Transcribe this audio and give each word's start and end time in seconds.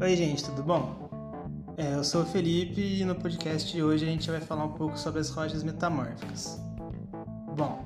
Oi, 0.00 0.16
gente, 0.16 0.42
tudo 0.42 0.60
bom? 0.64 1.08
É, 1.76 1.94
eu 1.94 2.02
sou 2.02 2.22
o 2.22 2.26
Felipe 2.26 2.80
e 2.80 3.04
no 3.04 3.14
podcast 3.14 3.72
de 3.72 3.80
hoje 3.80 4.04
a 4.04 4.08
gente 4.08 4.28
vai 4.28 4.40
falar 4.40 4.64
um 4.64 4.72
pouco 4.72 4.98
sobre 4.98 5.20
as 5.20 5.30
rochas 5.30 5.62
metamórficas. 5.62 6.60
Bom, 7.56 7.80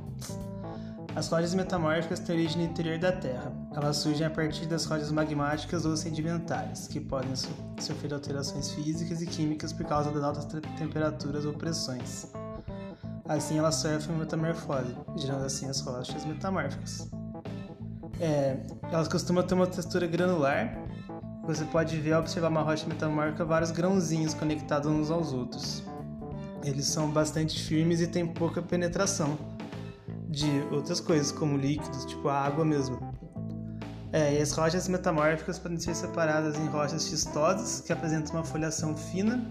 as 1.15 1.29
rochas 1.29 1.53
metamórficas 1.53 2.19
têm 2.21 2.37
origem 2.37 2.63
no 2.63 2.65
interior 2.65 2.99
da 2.99 3.13
Terra. 3.13 3.53
Elas 3.77 3.99
surgem 3.99 4.27
a 4.27 4.31
partir 4.31 4.65
das 4.65 4.87
rochas 4.87 5.13
magmáticas 5.13 5.85
ou 5.85 5.95
sedimentares, 5.99 6.89
que 6.89 6.99
podem 6.99 7.35
sofrer 7.79 8.15
alterações 8.15 8.71
físicas 8.71 9.21
e 9.21 9.27
químicas 9.27 9.71
por 9.71 9.85
causa 9.85 10.11
das 10.11 10.25
altas 10.25 10.47
temperaturas 10.79 11.45
ou 11.45 11.53
pressões. 11.53 12.33
Assim, 13.29 13.59
elas 13.59 13.75
sofrem 13.75 14.17
metamorfose, 14.17 14.97
gerando 15.17 15.45
assim 15.45 15.69
as 15.69 15.83
rochas 15.83 16.25
metamórficas. 16.25 17.11
É, 18.19 18.57
elas 18.91 19.09
costumam 19.09 19.47
ter 19.47 19.55
uma 19.55 19.67
textura 19.67 20.07
granular 20.07 20.88
você 21.49 21.65
pode 21.65 21.99
ver 21.99 22.13
ao 22.13 22.21
observar 22.21 22.49
uma 22.49 22.61
rocha 22.61 22.87
metamórfica 22.87 23.43
vários 23.43 23.71
grãozinhos 23.71 24.35
conectados 24.35 24.87
uns 24.87 25.11
aos 25.11 25.33
outros. 25.33 25.83
Eles 26.63 26.85
são 26.85 27.11
bastante 27.11 27.65
firmes 27.65 28.03
e 28.03 28.07
têm 28.07 28.27
pouca 28.27 28.61
penetração 28.61 29.39
de 30.29 30.47
outras 30.71 31.01
coisas, 31.01 31.33
como 31.33 31.57
líquidos, 31.57 32.05
tipo 32.05 32.29
a 32.29 32.39
água 32.39 32.67
mesmo. 32.67 33.01
É, 34.13 34.39
e 34.39 34.43
as 34.43 34.53
rochas 34.53 34.89
metamórficas 34.89 35.59
podem 35.59 35.79
ser 35.79 35.95
separadas 35.95 36.55
em 36.59 36.67
rochas 36.67 37.07
xistosas, 37.07 37.81
que 37.81 37.95
apresentam 37.95 38.35
uma 38.35 38.45
folhação 38.45 38.95
fina, 38.95 39.43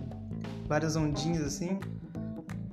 várias 0.67 0.95
ondinhas 0.95 1.45
assim. 1.45 1.79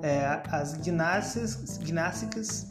É, 0.03 0.43
as 0.51 0.75
gnácicas, 0.77 2.71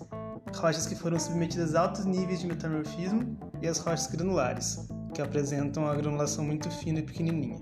rochas 0.56 0.86
que 0.86 0.94
foram 0.94 1.20
submetidas 1.20 1.74
a 1.74 1.82
altos 1.82 2.06
níveis 2.06 2.42
de 2.42 2.46
metamorfismo, 2.46 3.36
e 3.60 3.68
as 3.68 3.80
rochas 3.80 4.06
granulares, 4.06 4.88
que 5.14 5.22
apresentam 5.22 5.84
uma 5.84 5.96
granulação 5.96 6.44
muito 6.44 6.70
fina 6.70 7.00
e 7.00 7.04
pequenininha. 7.04 7.60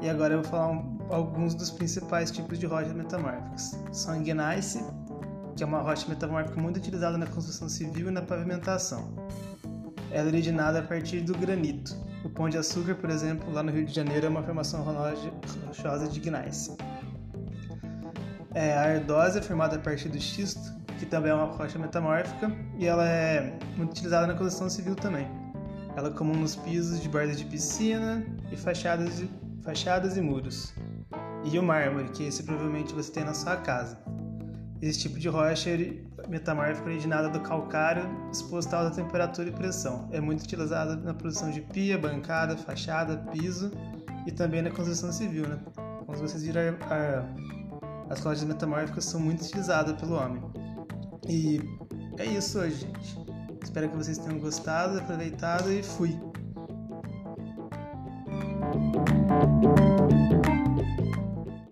E 0.00 0.08
agora 0.08 0.34
eu 0.34 0.42
vou 0.42 0.50
falar 0.50 0.70
um, 0.70 0.98
alguns 1.10 1.54
dos 1.54 1.70
principais 1.70 2.30
tipos 2.30 2.58
de 2.58 2.66
rochas 2.66 2.92
metamórficas. 2.92 3.78
São 3.92 4.22
gneiss, 4.22 4.82
que 5.56 5.62
é 5.62 5.66
uma 5.66 5.80
rocha 5.80 6.08
metamórfica 6.08 6.60
muito 6.60 6.78
utilizada 6.78 7.16
na 7.16 7.26
construção 7.26 7.68
civil 7.68 8.08
e 8.08 8.10
na 8.10 8.22
pavimentação. 8.22 9.14
Ela 10.10 10.28
é 10.28 10.32
originada 10.32 10.80
a 10.80 10.82
partir 10.82 11.20
do 11.20 11.36
granito. 11.36 11.96
O 12.24 12.30
Pão 12.30 12.48
de 12.48 12.56
Açúcar, 12.56 12.94
por 12.94 13.10
exemplo, 13.10 13.52
lá 13.52 13.62
no 13.62 13.70
Rio 13.70 13.84
de 13.84 13.94
Janeiro, 13.94 14.26
é 14.26 14.28
uma 14.28 14.42
formação 14.42 14.82
rochosa 14.82 16.08
de 16.08 16.20
gneiss. 16.20 16.76
É, 18.54 18.72
a 18.74 18.82
ardósia 18.82 19.40
é 19.40 19.42
formada 19.42 19.76
a 19.76 19.78
partir 19.78 20.08
do 20.08 20.20
xisto, 20.20 20.72
que 20.98 21.06
também 21.06 21.32
é 21.32 21.34
uma 21.34 21.46
rocha 21.46 21.78
metamórfica, 21.78 22.50
e 22.78 22.86
ela 22.86 23.06
é 23.08 23.58
muito 23.76 23.90
utilizada 23.90 24.26
na 24.26 24.34
construção 24.34 24.70
civil 24.70 24.94
também. 24.94 25.43
Ela 25.96 26.10
comum 26.10 26.34
nos 26.34 26.56
pisos 26.56 27.00
de 27.00 27.08
bordas 27.08 27.38
de 27.38 27.44
piscina 27.44 28.24
e 28.50 28.56
fachadas, 28.56 29.16
de, 29.16 29.30
fachadas 29.62 30.16
e 30.16 30.20
muros. 30.20 30.74
E 31.44 31.58
o 31.58 31.62
mármore, 31.62 32.08
que 32.08 32.24
esse 32.24 32.42
provavelmente 32.42 32.94
você 32.94 33.12
tem 33.12 33.24
na 33.24 33.34
sua 33.34 33.56
casa. 33.56 33.98
Esse 34.80 35.00
tipo 35.00 35.18
de 35.18 35.28
rocha 35.28 35.70
metamórfica 36.28 36.88
originada 36.88 37.28
do 37.28 37.40
calcário 37.40 38.04
exposto 38.30 38.72
a 38.74 38.80
alta 38.80 38.96
temperatura 38.96 39.48
e 39.48 39.52
pressão. 39.52 40.08
É 40.10 40.20
muito 40.20 40.42
utilizada 40.42 40.96
na 40.96 41.14
produção 41.14 41.50
de 41.50 41.60
pia, 41.60 41.98
bancada, 41.98 42.56
fachada, 42.56 43.16
piso 43.30 43.70
e 44.26 44.32
também 44.32 44.62
na 44.62 44.70
construção 44.70 45.12
civil. 45.12 45.46
Né? 45.48 45.58
Como 46.06 46.18
vocês 46.18 46.42
viram, 46.42 46.76
as 48.10 48.20
rochas 48.20 48.44
metamórficas 48.44 49.04
são 49.04 49.20
muito 49.20 49.42
utilizadas 49.42 49.98
pelo 50.00 50.16
homem. 50.16 50.42
E 51.28 51.60
é 52.18 52.26
isso 52.26 52.58
hoje, 52.58 52.80
gente. 52.80 53.23
Espero 53.64 53.88
que 53.88 53.96
vocês 53.96 54.18
tenham 54.18 54.38
gostado, 54.38 54.98
aproveitado 54.98 55.72
e 55.72 55.82
fui! 55.82 56.16